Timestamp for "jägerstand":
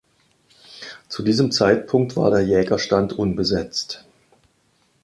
2.43-3.13